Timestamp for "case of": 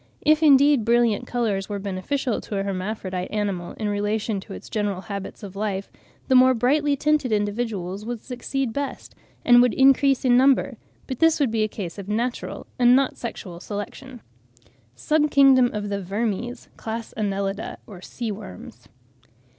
11.67-12.09